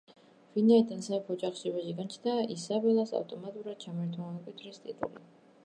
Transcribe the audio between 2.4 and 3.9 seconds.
ისაბელს ავტომატურად